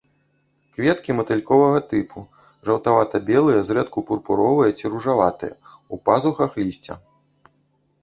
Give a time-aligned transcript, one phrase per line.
[0.77, 2.19] Кветкі матыльковага тыпу,
[2.71, 5.53] жаўтавата-белыя, зрэдку пурпуровыя ці ружаватыя,
[5.93, 7.03] у пазухах лісця.